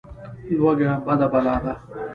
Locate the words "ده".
1.63-1.73